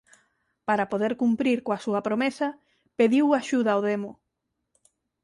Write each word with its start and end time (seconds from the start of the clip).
Para 0.67 0.89
poder 0.91 1.13
cumprir 1.21 1.57
coa 1.65 1.83
súa 1.85 2.01
promesa 2.07 2.47
pediu 2.97 3.25
axuda 3.39 3.79
ó 3.79 3.81
demo. 3.89 4.11